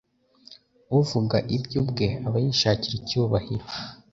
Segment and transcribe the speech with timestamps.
[0.99, 3.65] «Uvuga ibye ubwe aba yishakira icyubahiro,